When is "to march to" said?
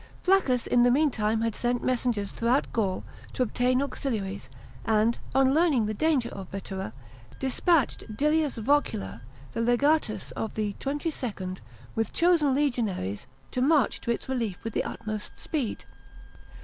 13.51-14.09